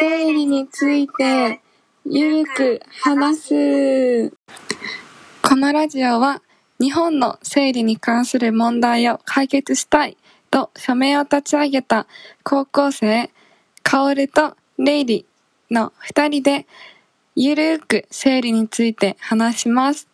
[0.00, 1.60] 生理について
[2.04, 4.32] ゆるく話す。
[5.42, 6.40] このラジオは
[6.78, 10.16] 日本の生理に関する問題を解決したい
[10.52, 12.06] と署名を立ち上げた
[12.44, 13.28] 高校生、
[13.82, 15.26] カオルとレイリ
[15.68, 16.68] の二人で
[17.34, 20.06] ゆるく生理について話します。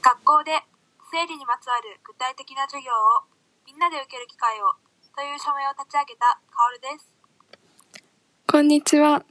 [0.00, 0.52] 学校で
[1.12, 3.28] 生理にまつわる具体的な授業を
[3.66, 4.72] みんなで受ける機会を
[5.14, 7.12] という署名を立ち上げたカオルです。
[8.46, 9.24] こんにちは。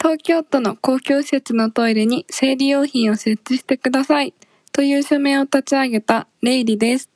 [0.00, 4.34] 東京都の公共施設のトイレに生理用品を設置してください
[4.72, 7.10] という署名を立ち上げたレイリです。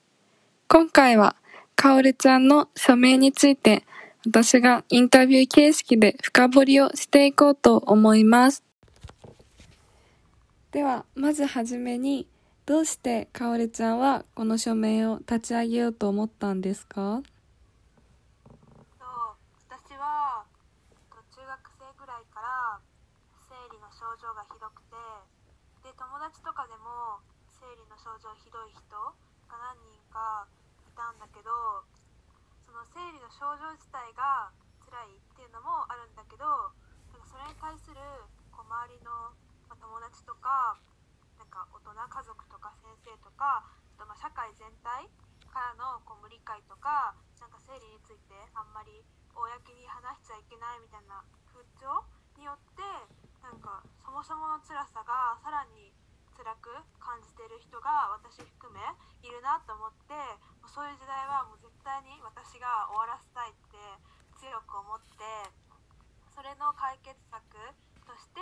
[0.69, 1.37] 今回は、
[1.77, 3.85] カオルちゃんの署名について
[4.27, 8.62] 私がインタビュー形式で深掘りをしていこうと思います。
[10.73, 12.29] では、まずはじめに、
[12.70, 17.19] どうしてカオルちゃんはこの署名を立ち上げようと思ったんですか？
[18.95, 19.34] そう
[19.67, 20.47] 私は
[21.11, 21.50] と中学
[21.83, 22.78] 生ぐらいから
[23.42, 24.95] 生理の症状がひどくて
[25.83, 27.19] で友達とかでも
[27.58, 30.47] 生理の症状ひどい人が何人か
[30.86, 31.50] いたんだけど
[32.70, 34.55] その生理の症状自体が
[34.86, 36.47] 辛いっていうのもあるんだけど
[37.27, 37.98] それに対する
[38.55, 39.34] こう周りの、
[39.67, 40.78] ま友達とか
[41.51, 45.11] か大人家族とか先生とかあとまあ社会全体
[45.51, 49.03] からのこう無理解とかなんか生理についてあんまり
[49.34, 49.42] 公
[49.75, 52.07] に話しちゃいけないみたいな風潮
[52.39, 52.87] によって
[53.42, 55.91] なんかそもそもの辛さがさらに
[56.39, 58.81] 辛く感じてる人が私含め
[59.20, 60.17] いるなと思って
[60.62, 63.77] もうそういう時代はもう絶対に私が終わらせたいって
[64.41, 65.20] 強く思って
[66.33, 67.45] それの解決策
[68.09, 68.41] として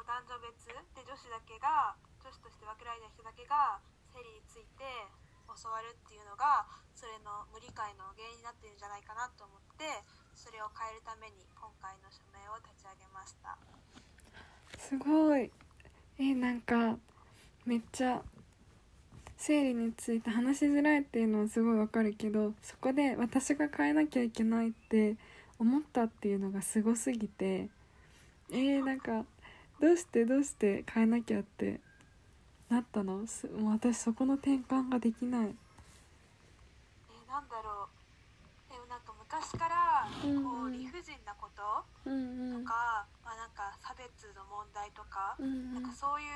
[0.00, 0.64] こう男女別
[0.96, 1.92] で女子だけが
[2.24, 4.80] 女子として分けられた人だけが生理について
[5.44, 6.64] 教わるっていうのが
[6.96, 9.84] それの無理解の原因になってるんじゃないかなと思って
[10.32, 13.60] それを変えるために今回の署名を立ち上げました
[14.80, 15.52] すごい。
[16.18, 16.96] え、なんか、
[17.64, 18.22] めっちゃ、
[19.36, 25.16] 生理について話しづらいっていうのはすごいわかるけど、そこで私が変えなきゃいけないって
[25.58, 27.68] 思ったっていうのがすごすぎて、
[28.50, 29.24] えー、なんか、
[29.80, 31.80] どうしてどうして変えなきゃって
[32.68, 33.26] なったの？
[33.26, 35.46] すもう私そこの転換ができない。
[35.46, 35.54] えー
[37.30, 41.62] なんだろうでもなんか昔からうんこう理不尽なこと
[42.04, 42.62] うんうん。
[42.62, 44.04] とか、まあ、なんか差別
[44.36, 46.28] の問題とか、うんうんなんかそういう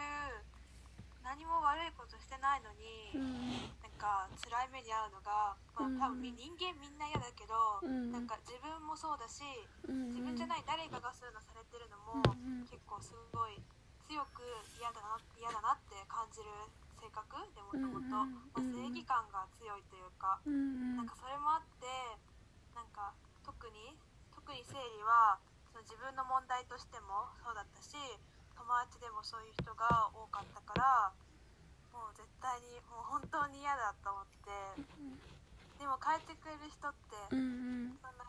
[1.24, 3.72] 何も悪いことしてないのに、うん。
[3.80, 5.98] なんか辛い目に遭うのが、まあ、うん。
[5.98, 8.12] 多分み人間みんな嫌だけど、うん。
[8.12, 9.40] なんか自分もそうだし
[9.88, 10.12] うん。
[10.12, 12.20] 自分じゃない誰かがそういうのされてるのも、
[12.68, 13.56] 結構すごい
[14.04, 14.44] 強く
[14.76, 16.52] 嫌だな嫌だなって感じる
[17.00, 17.40] 性格？
[17.56, 17.80] でもと。
[17.88, 17.98] も
[18.54, 20.96] と正義感が強いというか、うん。
[21.00, 21.88] なんかそれもあって
[22.76, 23.96] なんか特に
[24.30, 25.40] 特に生理は
[25.72, 27.96] その自分の問題としてもそうだったし
[28.64, 31.12] 友達でもそういう人が多かったから
[31.92, 34.48] もう絶対にもう本当に嫌だと思って
[35.76, 38.24] でも変えてくれる人ってそんな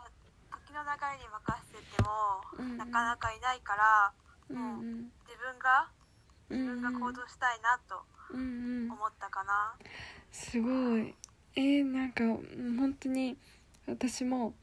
[0.59, 1.39] 時の流れに任
[1.71, 2.43] せてても
[2.75, 4.11] なかなかいないから
[4.51, 5.87] うんうん自分が
[6.51, 8.03] うん自分が行動したいなと
[8.35, 9.73] 思ったかな。
[10.31, 11.15] すごい。
[11.55, 13.37] えー、なんかうん本当に
[13.87, 14.53] 私も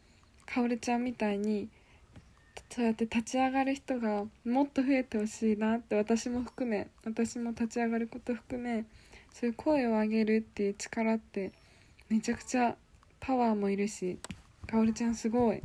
[0.45, 1.71] かおるちゃんみたいに
[2.75, 8.87] そうやって立ち上がる人がもっと増えてほしいなって私も含め私も立ち上がること含め
[9.31, 11.53] そういう声を上げるっていう力って
[12.09, 12.75] めちゃくちゃ
[13.21, 14.19] パワーもいるし
[14.67, 15.63] かおるちゃんすごい。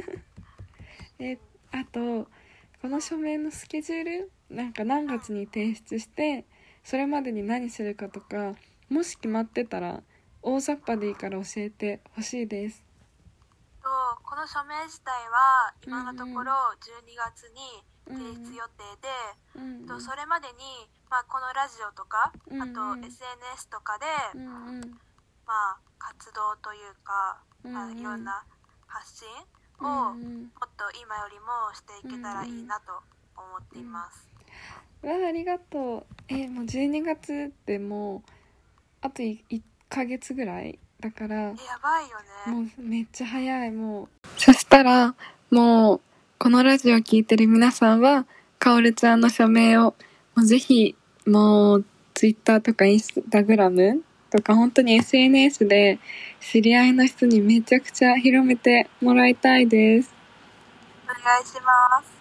[1.20, 1.36] え
[1.72, 2.26] あと
[2.80, 6.46] この署名のスケジュールなんか何月に提出して
[6.84, 8.56] それまでに何するかとか
[8.88, 10.02] もし決まってたら
[10.40, 12.91] 大雑把でいいから教えてほしいですと
[14.32, 19.12] この署名自体は今のところ12月に提出予定で、
[19.60, 24.80] うんとそれまでに、まあ、このラジオとか、うんあと SNS とかで、うんうん。
[25.44, 27.98] まあ、活動というか、まあうんうん。
[28.00, 28.42] いろんな
[28.86, 29.28] 発信
[29.82, 30.48] うをもっんうん。
[30.48, 33.04] と今よりもしていけたらいいなと
[33.36, 34.32] 思っています。
[35.04, 36.32] わあありがとう。
[36.32, 38.30] えもう12月ってもう
[39.02, 39.60] あと 1,
[39.90, 41.52] ヶ月ぐらいだからえや
[41.82, 42.62] ばいよね。
[42.62, 44.08] もうめっちゃ早いもう
[44.38, 45.16] そしたら
[45.50, 46.00] もう
[46.38, 48.24] このラジオ聞いてる皆さんは
[48.60, 49.96] かおるちゃんの署名を
[50.36, 50.94] もうぜひ
[51.26, 51.84] もう
[52.14, 55.98] ツイッターとかインスタグラムとか本当に SNS で
[56.38, 60.14] 知り合いの人にめちゃくちゃ広めてもらいたいです
[61.04, 62.12] お願いします。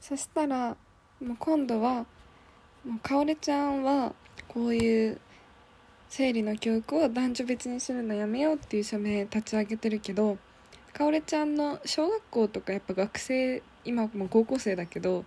[0.00, 0.76] そしたら
[1.20, 2.06] もう今度は
[2.86, 4.14] もうかおりちゃんは
[4.48, 5.20] こういう
[6.16, 10.38] 生理の教育を男女別にするのやめようっていう署名立ち上げてるけど
[10.92, 15.24] かおりちゃんの小学校とかやっぱ学生今もう高校生だけど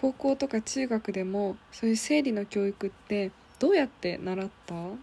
[0.00, 4.74] 高校とか中学でもそういう生理の教育ってどうやって習った？
[4.76, 4.94] と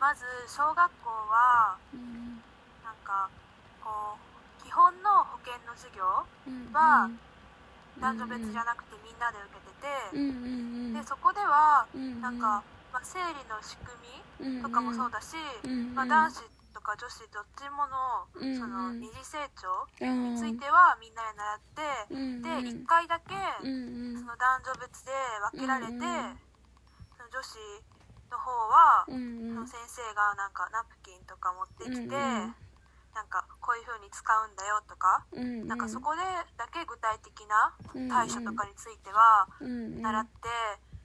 [0.00, 0.82] まず小学校
[1.30, 2.42] はうん。
[2.82, 3.30] なんか
[3.80, 4.18] こ
[4.58, 6.02] う基本の保健の授業
[6.74, 7.08] は
[8.00, 10.92] 男女別じゃなくてみんなで受けてて、うんうんうん。
[10.94, 12.20] でそこではうん。
[12.20, 15.94] なんか、まあ、生理の仕組みとかもそうだし、うんうん。
[15.94, 16.42] まあ、男子
[16.72, 18.58] とか女子どっちものうんうん。
[18.58, 22.84] その二次成長にについてはみんなで習って、うんでうん。
[22.84, 24.20] 1回だけうんうん。
[24.20, 25.12] その男女別で
[25.52, 26.38] 分けられて、うんうん。
[27.16, 27.58] その女子
[28.30, 29.54] の方は、うんうん。
[29.54, 32.56] その先生がなんかナプキンとか持ってきて、うんうん。
[33.14, 35.68] なんかこういう風に使うんだよとか、うんうん。
[35.68, 36.22] なんかそこで
[36.56, 38.08] だけ具体的なうん。
[38.08, 40.02] 対処とかについてはうんうん。
[40.02, 40.48] 習って、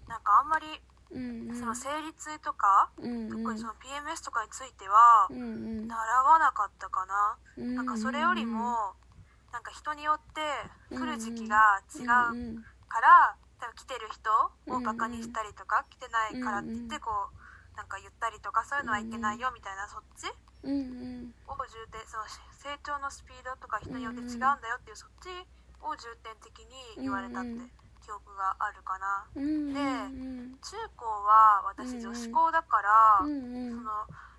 [0.07, 0.67] なんかあんまり
[1.13, 1.59] うんうん。
[1.59, 3.43] その生理痛とか、うんうん。
[3.43, 5.43] 特にその PMS とかについてはうんう
[5.85, 5.87] ん。
[5.87, 8.93] 習わなかったかな、うんなんかそれよりも
[9.51, 10.41] なんか人によって
[10.95, 12.01] 来る時期が違
[12.33, 12.63] ううん。
[12.89, 14.29] から多分来てる人
[14.75, 20.29] をバカにしたりとか来てないからって言ってこうなんか言ったりとかそういうのはいけないよみたいなそっち
[20.63, 21.33] うんうん。
[21.47, 25.29] を重点その成長のスピードとか人によって違うんだよっていうそっち
[25.81, 27.49] を重点的に言われたって
[28.03, 29.25] 記憶があるかな。
[29.35, 30.57] うんでうん。
[30.61, 33.71] 中高は私うん女子校だからうんうん。
[33.71, 33.91] その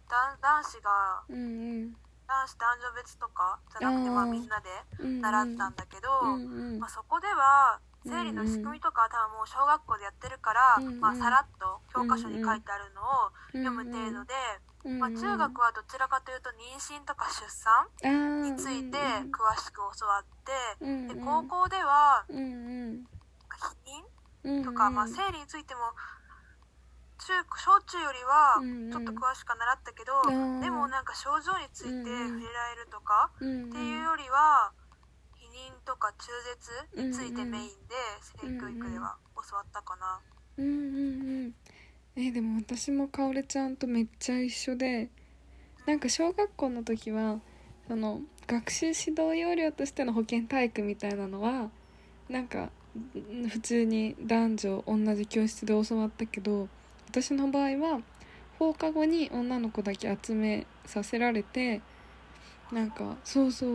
[0.06, 1.40] 男男子がうんう
[1.88, 1.96] ん。
[2.26, 4.68] 男子男女別とかじゃなくてまあみんなで
[5.00, 6.78] うん習ったんだけど、うんうん。
[6.78, 11.00] まあ、そこでは生理の仕組みとかは多分もう小学校でやってるから、うんうん。
[11.00, 14.34] まあ、さらっと教科書に書いてあるのを読む程度で、
[14.84, 17.88] うんまあ、中学はどちらかというと妊娠とか出産
[18.44, 20.52] についてうん詳しく教わって、
[20.84, 21.08] うん。
[21.08, 22.40] で高校ではうんう
[22.92, 23.04] ん
[23.58, 25.80] 避妊うんとか、まあ、生理についても
[27.24, 28.92] 中小中よりはうんうん。
[28.92, 30.60] ちょっと詳しくは習ったけど、ー。
[30.60, 34.72] でもなんか症状について触れられるとか、うんっていうよりは
[35.32, 36.28] 避妊とか中
[36.92, 39.16] 絶についてメインで性教育では
[39.48, 40.20] 教わったかな、
[40.58, 41.54] うんうんうん。
[42.16, 45.08] えでも私もかおりちゃんとめっちゃ一緒で
[45.86, 47.40] なんか小学校の時は
[47.88, 51.70] その学習指導要領としての保健体育みたいなのは
[52.28, 52.70] なんかん
[53.48, 56.68] 普通に男女同じ教室で教わったけど
[57.08, 58.00] 私の場合は
[58.58, 61.80] 放課後に女の子だけ集めさせられて
[62.72, 63.66] なんかそうそ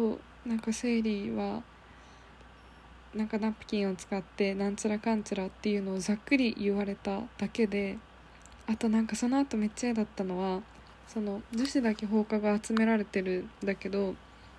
[0.45, 1.63] うなんか生理は
[3.13, 7.97] なんかナプキンを使ってなんちらかんちらっていうのをざっくり言われただけで
[8.67, 10.61] あとなんかその後めっちゃ嫌だったのは
[11.07, 14.15] その女子だけ放課後集められてるんだけど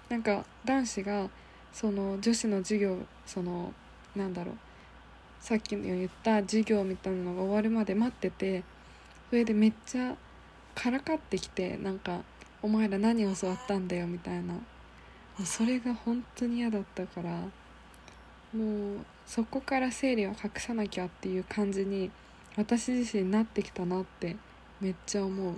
[0.09, 1.31] なんか男子が
[1.73, 3.73] その女子の授業その
[4.17, 4.57] なんだろう。
[5.41, 8.63] さっきの言った授業みたいなのが終わるまで待ってて
[9.31, 10.15] それでめっちゃ
[10.75, 12.21] からかってきてなんか
[12.63, 14.55] 「お前ら何教わったんだよ」みたいな。
[15.45, 17.31] それが本当に嫌だったから
[18.53, 22.11] もうそこから生理は隠さなきゃっていう感じに
[22.57, 24.37] 私自身なってきたなって
[24.81, 25.55] めっちゃ思う、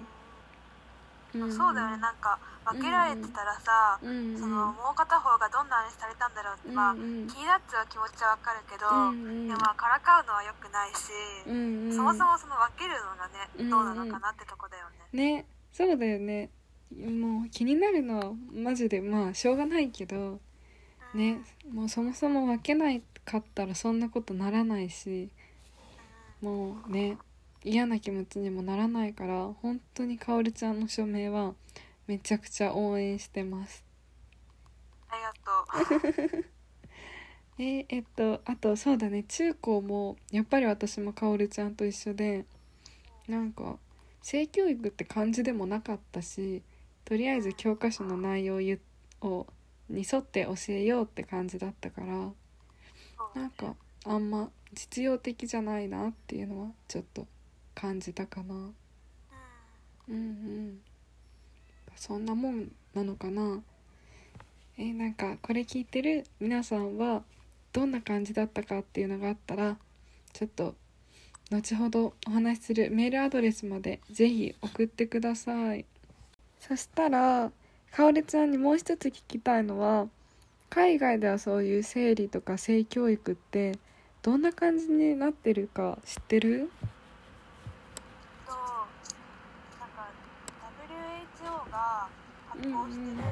[1.36, 1.96] まあそうだよね。
[1.96, 4.38] なんか分けられてたらさ、うんうん。
[4.38, 7.00] そのもう片方がどんなあれされたんだろうって、まあうん。
[7.00, 9.48] うん気になっちゃう気持ちは分かるけど、うんうん。
[9.48, 11.10] でもまあからかうのは良くないし、
[11.46, 11.96] うんうん。
[11.96, 16.50] そもそもその分けるのがね、うんどうなのかなってとこだよね、ねそうだよね。
[17.00, 21.40] もう気になるのはマジでまあしょうがないけどうんね
[21.72, 25.30] もうそもそも分けないかったらそんなことならないし
[26.40, 27.16] もうね
[27.64, 31.54] 嫌な気持ちにもならないから本当にかおりちゃんの署名は
[32.06, 33.84] めちゃくちゃ応援してます。
[35.08, 36.44] ありがとう。
[37.58, 39.24] えーえっとあとそうだね。
[39.24, 42.46] 中高もやっぱり私もかおりちゃんと一緒で
[43.28, 43.78] なんか
[44.22, 46.62] 性教育って感じでもなかったし
[47.04, 48.80] とりあえず教科書の内容ゆ
[49.20, 49.46] を
[49.88, 52.32] に沿って教えようって感じだったから
[53.34, 57.26] なんかあんま実用的じゃないなっていうのはちょっと
[57.74, 58.54] 感じたかな。
[58.54, 58.74] うん。
[60.08, 60.51] うんうん
[62.02, 63.60] そんなもんなのかな？
[64.76, 67.22] えーなんかこれ聞いてる皆さんは
[67.72, 69.76] どんな感じだったかっていうのがあったら
[70.32, 70.74] ちょっと
[71.52, 75.84] 後ほどお話しするメールアドレスまでぜひ送ってください。
[76.58, 77.52] そしたら
[77.92, 80.08] かおりちゃんにもう一つ聞きたいのは
[80.70, 83.78] 海外ではそういう生理とか性教育って
[84.22, 86.68] どんな感じになってるか知ってる
[88.44, 90.08] となんか
[91.38, 92.08] WHO が
[92.62, 93.26] 発行してる、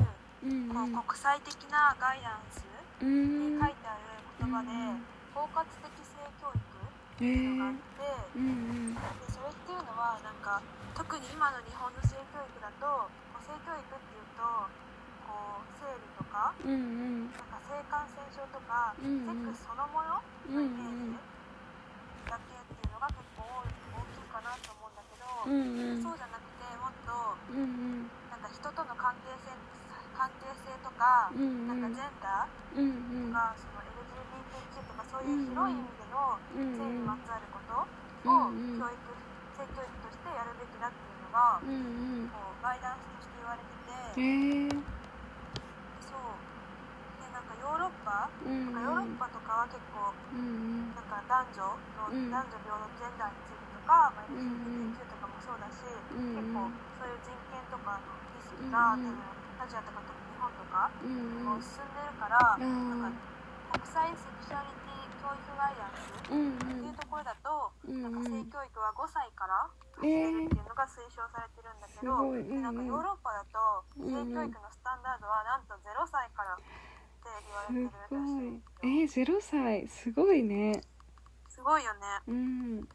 [0.74, 2.66] こう国際的なガイダンス
[2.98, 4.74] に書いてある中で
[5.30, 10.58] 包括的性教育っていうのがあっ、て、でそれっていうのはなんか
[10.98, 13.06] 特に今の日本の性教育だと
[13.46, 14.42] 性教育っていうと
[15.30, 20.18] こう生理とかなんか性感染症とか、うんセックスそのもの
[20.50, 21.22] うんうのイメージ
[22.26, 23.70] だけっていうのが結構大
[24.10, 27.14] きいかなと思うんだけど、そうじゃなくてもっと
[28.50, 29.54] 人との関係性
[30.14, 31.80] 関係性とか、うんうん。
[31.80, 33.32] なんかジェンダーうんうん。
[33.32, 37.86] とか、その LGBTQ とかそういう広い意味でのうん性にまつわることを
[38.50, 38.78] うんうん。
[38.78, 38.96] 教育
[39.56, 42.28] 性教育としてやるべきだっていうのがうんうん。
[42.28, 43.70] こうガイダンスとして言われて
[44.12, 44.82] えてー、
[46.04, 46.36] そう。
[47.20, 51.62] でなんかヨーロッパうんなんかヨーロッパとかは結構うんなんか男女
[51.96, 52.30] の、うん。
[52.30, 55.82] 男女平等ジェンダーについてとか、まあ、うん LGBTQ とかもそうだし、
[56.14, 56.70] うん結構
[57.02, 59.18] そういう人権とかの意識が、うん多分
[59.60, 69.68] アジアとか特に日本とかうんもう進んでるから、あなんか国際セクシュアリティ教育ガイダンスっていうところだと、うんなんか性教育は5歳から
[70.00, 70.32] えー。
[70.32, 72.40] 始めるっていうのが推奨されてるんだけど、すごい。
[72.40, 72.76] うんうんでなん。
[72.76, 76.64] かヨーロッパだと性教育のスタンダードはなんと0歳からって
[77.28, 78.96] 言われてるらしいすごい。
[78.96, 79.88] えー、0歳。
[79.92, 80.80] すごいね。
[81.52, 82.00] すごいよね。
[82.28, 82.88] うん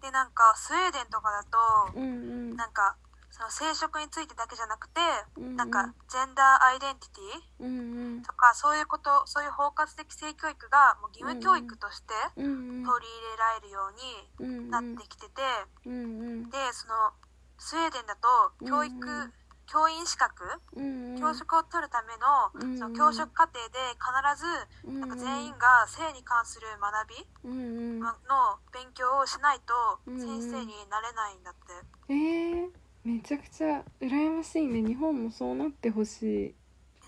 [0.00, 2.06] でなんかスウェーデンとかだとうんう
[2.54, 2.56] ん。
[2.56, 2.96] なんか
[3.30, 5.00] その生殖についてだけじゃなくて、
[5.36, 5.56] うんうん。
[5.56, 13.92] なんかジェンダーアイデンティティとかそういうことそういう包括的性教育がもう義務教育として取り入れられるよ
[14.40, 14.70] うにうん。
[14.70, 15.42] なってきてて、
[15.86, 15.96] うんう
[16.46, 16.50] ん。
[16.50, 17.12] でその
[17.58, 19.32] スウェーデンだと教育、うんうん
[19.70, 20.44] 教員資格？
[20.76, 21.20] うんうん。
[21.20, 24.08] 教職を取るための,、うんその教職課程で必
[24.40, 28.00] ずなんか全員が性に関する学びうんうん。
[28.00, 28.16] の
[28.72, 29.74] 勉強をしないと
[30.06, 31.60] うん先生になれないんだって。
[32.08, 32.70] えー、
[33.04, 34.82] めちゃくちゃ羨ましいね。
[34.82, 36.54] 日本もそうなってほしい。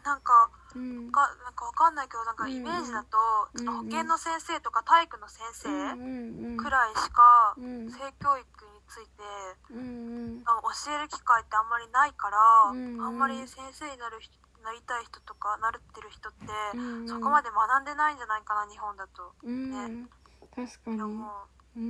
[0.05, 1.11] なんかうん。
[1.11, 3.17] かなんかわかんないけどなんかうんイメージだと、
[3.55, 7.91] うんその保健の先生とか体育の先生うんうんくらいしかうん。
[7.91, 9.23] 性教育について
[9.71, 10.43] うんうん。
[10.45, 13.07] あ教える機会ってあんまりないから、うんうん。
[13.07, 16.45] あんまり先生になる人なりたい人とかなってる人って、
[16.75, 17.09] うんうん。
[17.09, 19.33] そこまで学んでないんじゃないかな日本だと。
[19.43, 20.11] うん
[20.55, 20.99] 確かに。
[20.99, 21.81] でもう。
[21.81, 21.87] んう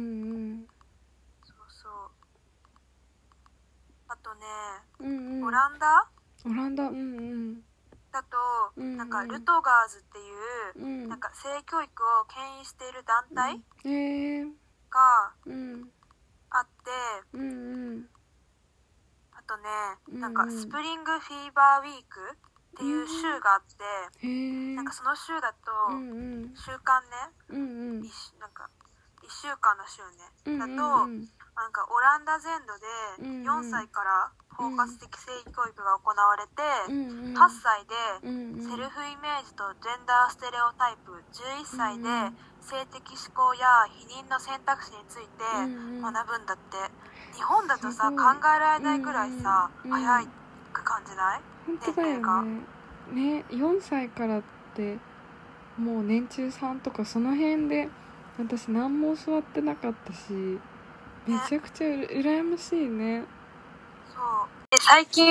[0.60, 0.66] ん。
[1.42, 1.92] そうそう。
[4.06, 4.46] あとね、
[5.00, 5.44] うんうん。
[5.46, 6.06] オランダ？
[6.46, 6.84] オランダ。
[6.84, 7.20] うんう
[7.56, 7.62] ん。
[8.12, 8.36] だと、
[8.76, 8.96] うんうん。
[8.98, 11.08] なんかルトガーズっていう、うん。
[11.08, 14.52] なんか性教育を牽引している団体えー、
[14.90, 15.90] がうん
[16.50, 16.90] あって、
[17.34, 18.06] うんうん。
[19.32, 19.62] あとね、
[20.12, 23.62] うんなんかスプリングフィーバーウィークっていう週があっ
[24.20, 26.14] て、へえなんかその週だと、うんう
[26.50, 26.54] ん。
[26.54, 27.08] 週間ね、
[27.48, 28.04] うんうん。
[28.04, 28.68] 一週なんか
[29.22, 31.28] 1週間の週ね、だと、うん
[31.60, 32.72] なんかオランダ全土
[33.20, 33.42] うんうん。
[33.44, 37.36] で4歳から包括的性教育が行われて、うんうん。
[37.36, 38.70] 8歳でうんうん。
[38.70, 46.12] セルフイメージとジェンダーステレオタイプ11歳でうん性的思考や否認の選択肢についてうんうん。
[46.14, 46.76] 学ぶんだって。
[47.34, 48.16] 日本だとさ考
[48.56, 50.26] えられないくらいさうんうん早
[50.72, 51.40] く感じない？
[51.66, 52.60] 本当だよね。
[53.12, 54.42] ね4歳からっ
[54.74, 54.98] て
[55.78, 57.88] もう年中さんとかその辺で
[58.38, 60.32] 私何も教わってなかったし
[61.26, 63.24] めちゃくちゃうら羨ましいね。
[64.14, 64.48] そう。
[64.70, 65.26] で最近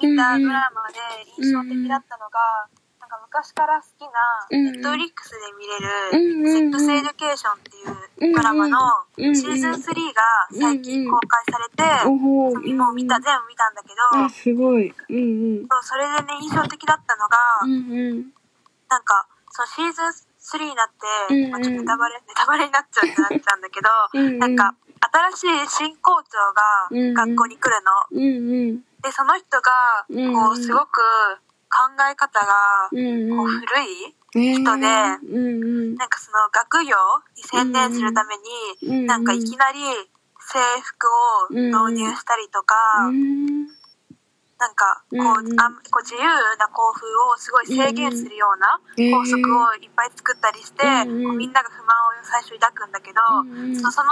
[0.00, 0.98] 見たドラマで
[1.38, 2.83] 印象的だったのがなん
[3.14, 4.10] か昔から好きな
[4.50, 4.64] うん。
[4.64, 5.78] ネットフリックスで見れ
[6.18, 6.68] うんる「セうん。
[6.70, 8.78] ックスエデュケーション」っていうドラマの
[9.16, 14.90] シーズン3が最近公開されてもう見た全部見たんだけどあすごい。
[15.08, 15.20] うんう
[15.62, 15.68] ん。
[15.68, 17.38] そうそれでね印象的だったのが、
[18.90, 20.06] なんかそのシーズン
[20.60, 20.88] 3になっ
[21.30, 23.88] て、まあ、ちょっとネタバレネタバレになっちゃうってなっちゃうんだけど、
[24.38, 24.74] なんか
[25.32, 27.90] 新しい新校長が学校に来るの、
[29.02, 29.72] でその人が
[30.32, 31.00] こうすごく
[31.74, 36.96] 考え方がうんこううん古い、ね人でなんかその学業
[37.36, 38.34] に専念するため
[38.90, 39.78] に、なんかいきなり
[40.40, 42.74] 制服を導入したりとか、
[43.08, 43.66] うん。
[44.58, 46.22] なんかこう、あんこう自由
[46.58, 53.20] な校風をすごい制限するようなうん校則をいっぱい作ったりして、こうみんなが不満を最初抱くんだけど、
[53.78, 54.10] そのその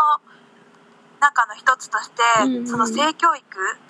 [1.23, 2.67] 中の一つとして、うんうん。
[2.67, 3.47] その性教育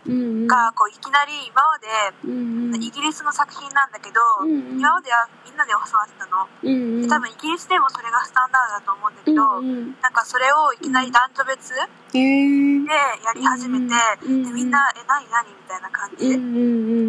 [0.07, 1.89] うんがこういきなり今まで、
[2.25, 2.83] うんうん。
[2.83, 4.79] イギリスの作品なんだけど、うんうん。
[4.79, 6.45] 今まではみんなで教わってたの。
[6.63, 7.03] うんうん。
[7.03, 9.97] で多分イギリスでもそれがスタンダードだと思うんだけど、うんうん。
[10.05, 11.81] なんかそれをいきなり男女別で
[12.13, 16.27] やり始めて、うんでみんな「え何何?」みたいな感じ。
[16.27, 16.61] うんうんう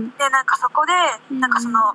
[0.08, 0.12] ん。
[0.16, 0.94] でなんかそこで
[1.32, 1.40] うん。
[1.40, 1.94] なんかその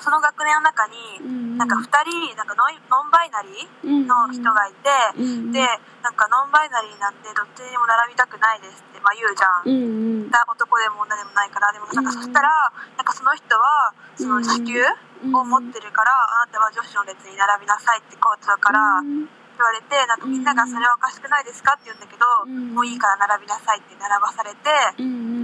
[0.00, 4.88] その学年の中にうんなんか2人なんかノイノンバイナリーの人がいて、
[5.18, 5.60] うんで
[6.02, 12.48] なんかノンバイナリーなんでどっちにも並びたくないですって、まあ、言うじゃん、だ男でも女でもないからでもなんかうんそしたら
[12.96, 14.86] なんかその人はその子宮
[15.34, 19.28] を持ってるから、あなたは女子の列に並びなさいって校長からうん
[19.58, 24.70] 言われてなんかみんながそれはおかしくないですかって言うんだけど、うんもういいから並びなさいって並ばされて、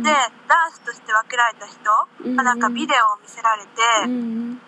[0.05, 0.13] で
[0.47, 1.81] 男子として分けられた人
[2.23, 2.37] うん。
[2.37, 3.69] がなんかビデオを見せられて、
[4.05, 4.61] うん。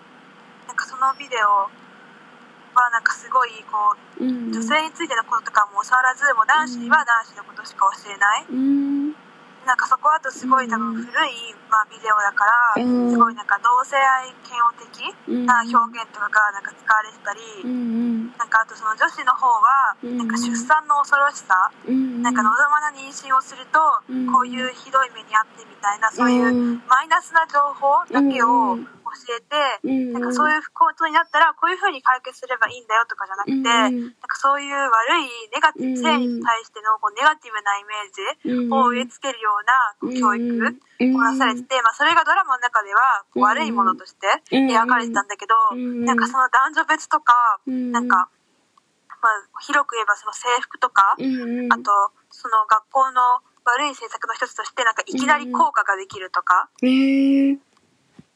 [0.66, 4.52] なんかそのビデオはなんかすごいこううん。
[4.52, 8.46] 女性についてのこととかも教わらずもう男子には男子のことしか教えない。
[8.50, 9.25] うん
[9.66, 12.46] なんかそこあとすごい多分古い、まあ、ビデオだか
[12.76, 13.10] らうん。
[13.10, 15.46] すごいなんか同性愛嫌悪的うん。
[15.46, 47.34] な表現とかがなんか使われてたりうんなんかあとその女子の方はうんなんか出産の恐ろしさうんなんか望まな妊娠をするとうんこういうひどい目に遭ってみたいなそういううんマイナスな情報だけをうん教えてうんなんかそういうことになったらこういうふうに解決すればいいんだよとかじゃなくて、うんなんかそういう悪いネガティブ、うん性に対してのこうネガティブなイメージを植え付けるような教育をなされてて、まあ、それがドラマの中ではこう悪いものとして描かれてたんだけど、うんなんかその男女別とか、
[47.66, 48.28] うんなんか、
[49.22, 51.90] まあ、広く言えばその制服とか、うんあと
[52.30, 57.58] その学校の悪い政策の一つとしてなんかいきなり効果ができるとか、へえ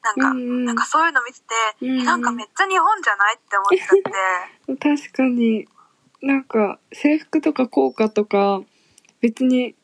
[0.02, 1.46] なんか、うんなんかそういうの見てて、
[1.82, 4.76] うんえなんかめっちゃ日本じゃないって思っちゃって。
[5.06, 5.68] 確かに。
[6.22, 8.60] なんか制服とか効果とか
[9.22, 9.74] 別に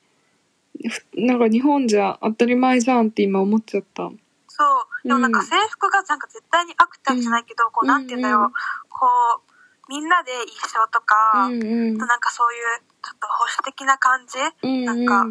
[0.90, 4.10] ふなんか日本じゃ当たり前じゃんって今思っちゃった。
[4.48, 4.64] そ
[5.04, 5.08] う。
[5.08, 8.46] でもなんかうん制服がなんか絶対に悪ってわけじゃないけど、こうなんて言うんだろう。
[8.46, 8.52] うん
[8.98, 9.06] こ
[9.44, 9.52] う、
[9.88, 11.14] みんなで一緒とか、
[11.46, 11.98] うんうん。
[11.98, 15.26] なんかそういうちょっと保守的な感じ、うんなんかが、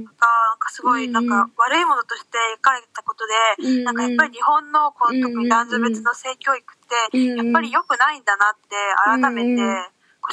[0.66, 3.24] かすごいなんか悪いものとして描かれたこと
[3.62, 8.74] で、うんなんかやっぱり日本の特に男女別の性教育って、うんやっぱり良くないんだなって
[9.06, 9.62] 改めて、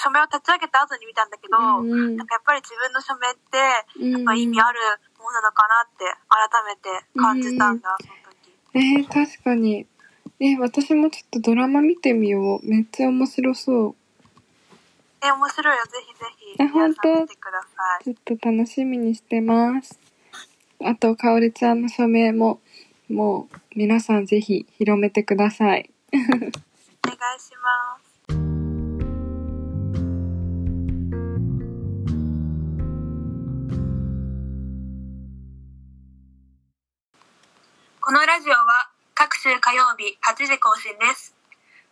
[0.01, 3.61] 署名を立ち上げた後に見たんだけど、うんなんかやっぱり自分の署名って、
[4.01, 4.81] うんやっぱ意味ある
[5.21, 8.57] ものなのかなって改めて感じたんだ、その時。
[8.73, 9.87] えー、確かに。
[10.41, 12.67] え私もちょっとドラマ見てみよう。
[12.67, 13.95] めっちゃ面白そう。
[15.23, 15.85] え、面白いよ。
[15.85, 16.63] ぜひぜひ。
[16.65, 17.27] あ本当。
[18.03, 20.02] ちょっと楽しみにしてます
[20.85, 22.61] あとかおりちゃんの署名も
[23.09, 28.13] もう皆さんぜひ広めてくださいお願いします。
[38.01, 41.35] このラジオは各週火曜日8時更新です。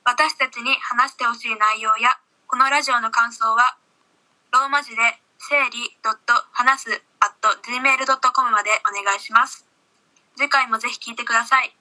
[0.04, 3.76] 私たちに話してほしい内容やこのラジオの感想は
[4.52, 4.96] ローマ字で
[5.38, 5.96] 生理
[6.52, 9.66] 話す at gmail.com までお願いします。
[10.36, 11.79] 次回もぜひ聞いてください。